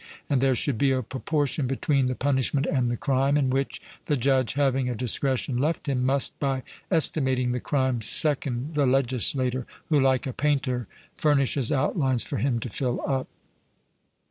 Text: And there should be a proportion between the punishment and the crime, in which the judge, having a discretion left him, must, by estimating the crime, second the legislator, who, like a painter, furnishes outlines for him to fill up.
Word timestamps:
And 0.31 0.41
there 0.41 0.55
should 0.55 0.79
be 0.79 0.89
a 0.89 1.03
proportion 1.03 1.67
between 1.67 2.07
the 2.07 2.15
punishment 2.15 2.65
and 2.65 2.89
the 2.89 2.97
crime, 2.97 3.37
in 3.37 3.51
which 3.51 3.79
the 4.07 4.17
judge, 4.17 4.53
having 4.53 4.89
a 4.89 4.95
discretion 4.95 5.57
left 5.57 5.87
him, 5.87 6.03
must, 6.03 6.39
by 6.39 6.63
estimating 6.89 7.51
the 7.51 7.59
crime, 7.59 8.01
second 8.01 8.73
the 8.73 8.87
legislator, 8.87 9.67
who, 9.89 9.99
like 9.99 10.25
a 10.25 10.33
painter, 10.33 10.87
furnishes 11.15 11.71
outlines 11.71 12.23
for 12.23 12.37
him 12.37 12.59
to 12.61 12.69
fill 12.71 12.99
up. 13.05 13.27